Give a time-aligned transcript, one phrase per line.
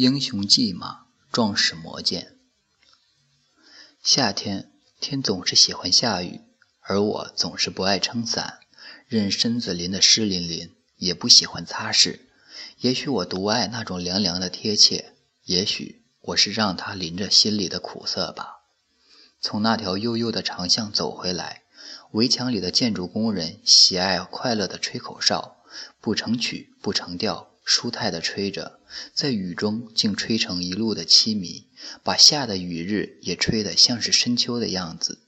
[0.00, 2.36] 英雄骑马，壮士磨剑。
[4.00, 4.70] 夏天
[5.00, 6.40] 天总是喜欢下雨，
[6.82, 8.60] 而我总是不爱撑伞，
[9.08, 12.20] 任身子淋得湿淋淋，也不喜欢擦拭。
[12.78, 18.60] 也许我独爱那种凉凉的贴切，也许我是让它淋着心里的苦涩吧。
[19.40, 21.64] 从那条悠悠的长巷走回来，
[22.12, 25.56] 围墙里的建筑工人喜爱快乐的吹口哨，
[26.00, 27.50] 不成曲，不成调。
[27.68, 28.80] 舒泰地吹着，
[29.12, 31.66] 在雨中竟吹成一路的凄迷，
[32.02, 35.18] 把夏的雨日也吹得像是深秋的样子。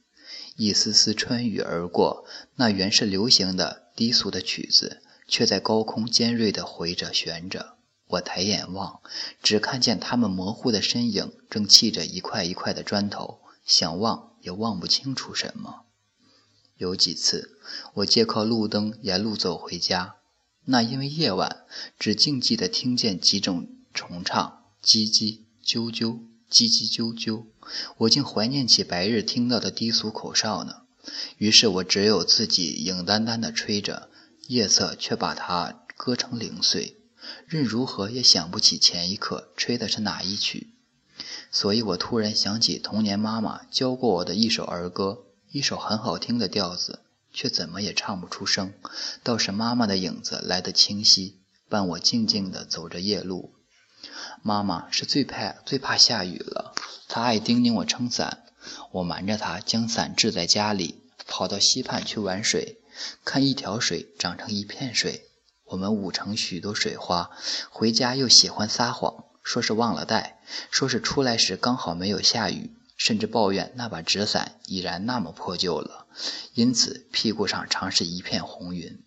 [0.56, 2.24] 一丝丝穿雨而过，
[2.56, 7.77] 那原是流行的低俗的曲子，却在高空尖锐地回着旋着。
[8.06, 9.02] 我抬眼望，
[9.42, 15.84] 只看见他们模糊的身影正砌着一块一块的砖头，想望也望不清楚什么。
[16.78, 17.59] 有几次，
[17.97, 20.20] 我借靠路灯沿路走回家。
[20.64, 21.64] 那因为夜晚，
[21.98, 27.44] 只静寂地听见几种虫唱，叽叽啾啾，叽叽啾啾。
[27.98, 30.83] 我竟怀念起白日听到的低俗口哨呢。
[31.38, 34.11] 于是我只有自己影单单地吹着，
[34.48, 36.97] 夜色却把它割成零碎，
[37.47, 40.75] 任如何也想不起前一刻吹的是哪一曲。
[41.50, 47.00] 所以我突然想起童年妈妈教过我的一首儿歌，一首很好听的调子。
[47.33, 48.73] 却怎么也唱不出声，
[49.23, 53.55] 倒是妈妈的影子来得清晰，伴我静静地走着夜路。
[54.42, 56.75] 妈妈是最怕最怕下雨了，
[57.09, 58.45] 她爱叮咛我撑伞，
[58.92, 62.78] 我瞒着她将伞置在家里，跑到溪畔去玩水，
[63.25, 65.28] 看一条水长成一片水，
[65.65, 67.31] 我们舞成许多水花。
[67.69, 72.72] 回家又喜欢撒谎，说是忘了带，说是出来时刚好没有下雨。
[73.01, 76.06] 甚至抱怨那把纸伞已然那么破旧了，
[76.53, 79.03] 因此屁股上常是一片红云。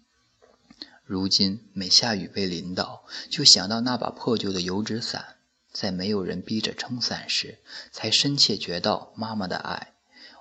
[1.06, 5.36] 如今每下雨被淋到，就想到那把破旧的油纸伞，
[5.72, 7.60] 在没有人逼着撑伞时，
[7.92, 9.94] 才深切觉到妈妈的爱。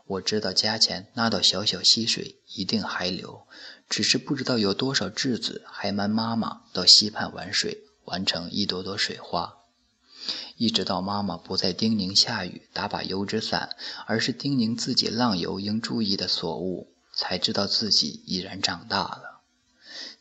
[0.06, 3.46] 我知道家前那道小小溪水一定还流，
[3.86, 9.58] 只是不知道有多少稚子还瞒妈妈到溪畔玩水，玩成一朵朵水花。
[10.62, 13.74] 一直到妈妈不再叮咛下雨打把油纸伞，
[14.06, 19.40] 而是叮咛自己浪游应注意的所物，才知道自己已然长大了。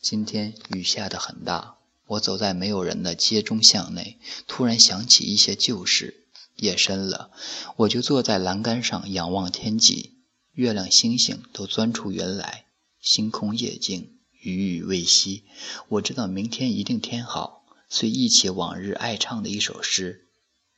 [0.02, 1.76] 今天雨下得很大，
[2.08, 6.26] 我走在没有人的街中巷内，突然想起一些旧事。
[6.56, 7.30] 夜深了，
[7.76, 10.16] 我就坐在栏杆上仰望天际，
[10.54, 12.66] 月亮星星都钻出云来，
[13.00, 15.44] 星空夜静，雨雨未息。
[15.88, 20.30] 我知道明天一定天好，遂忆起往日爱唱的一首诗。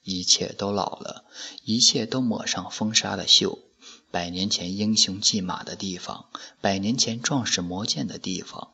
[0.03, 1.25] 一切都老了，
[1.63, 3.59] 一切都抹上风沙的锈。
[4.11, 6.25] 百年前英雄骑马的地方，
[6.61, 8.73] 百年前壮士磨剑的地方，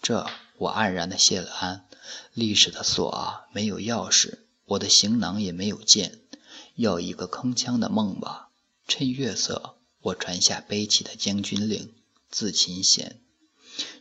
[0.00, 1.84] 这我黯然的谢了安。
[2.32, 6.20] 历史的锁啊，没有钥匙；我的行囊也没有剑。
[6.74, 8.48] 要一个铿锵的梦吧。
[8.86, 11.92] 趁月色，我传下悲泣的将军令，
[12.30, 13.20] 自琴弦。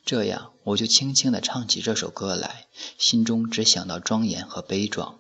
[0.06, 2.68] 这样，我就轻轻地唱起这首歌来，
[2.98, 5.20] 心中只想到庄严和悲壮。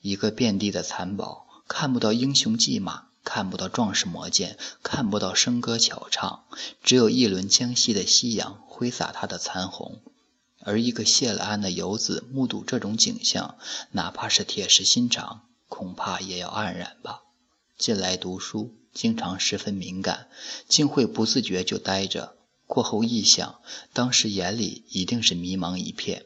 [0.00, 6.44] 一个遍地的残堡，看不到英雄骑马，看不到壮士磨剑，看不到笙歌巧唱，
[6.82, 10.00] 只有一轮江西的夕阳挥洒它的残红。
[10.60, 13.56] 而一个谢了安的游子，目睹这种景象，
[13.92, 17.20] 哪怕是铁石心肠，恐怕也要黯然吧。
[17.76, 20.28] 近来读书，经常十分敏感，
[20.68, 22.36] 竟会不自觉就呆着。
[22.66, 23.60] 过后一想，
[23.92, 26.24] 当时眼里一定是迷茫一片。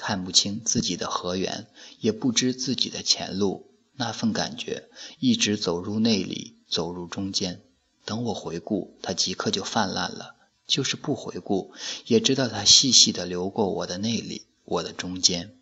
[0.00, 1.66] 看不清自己的河源，
[2.00, 4.88] 也不知自己的前路，那份感觉
[5.18, 7.60] 一直走入内里，走入中间。
[8.06, 11.74] 等我回顾，它即刻就泛滥了；就是不回顾，
[12.06, 15.54] 也知道它细细地流过我的内里，我的中间，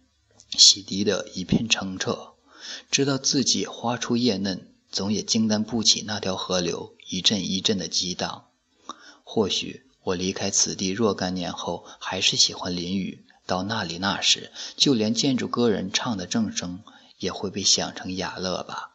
[0.56, 2.34] 洗涤的一片澄澈。
[2.92, 8.44] 知道自己花出叶嫩，总也经担不起那条河流一阵一阵的激荡。
[9.24, 13.24] 或许我离开此地若干年后，还是喜欢淋雨。
[13.48, 16.80] 到那里那时，就连建筑歌人唱的正声
[17.18, 18.90] 也会被想成雅乐吧。